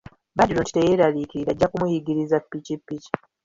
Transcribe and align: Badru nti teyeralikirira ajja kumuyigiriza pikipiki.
Badru 0.37 0.59
nti 0.61 0.71
teyeralikirira 0.75 1.49
ajja 1.53 1.67
kumuyigiriza 1.71 2.35
pikipiki. 2.49 3.09